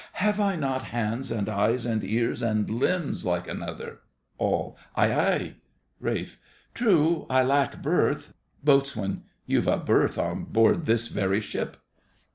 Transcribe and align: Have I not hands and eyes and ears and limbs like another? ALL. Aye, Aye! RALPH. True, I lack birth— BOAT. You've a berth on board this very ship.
Have 0.13 0.39
I 0.39 0.55
not 0.55 0.85
hands 0.85 1.29
and 1.29 1.47
eyes 1.47 1.85
and 1.85 2.03
ears 2.03 2.41
and 2.41 2.67
limbs 2.67 3.23
like 3.23 3.47
another? 3.47 3.99
ALL. 4.39 4.75
Aye, 4.95 5.11
Aye! 5.13 5.55
RALPH. 5.99 6.39
True, 6.73 7.27
I 7.29 7.43
lack 7.43 7.83
birth— 7.83 8.33
BOAT. 8.63 8.95
You've 9.45 9.67
a 9.67 9.77
berth 9.77 10.17
on 10.17 10.45
board 10.45 10.87
this 10.87 11.07
very 11.07 11.39
ship. 11.39 11.77